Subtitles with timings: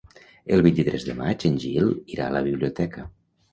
[0.55, 3.09] El vint-i-tres de maig en Gil irà a la biblioteca.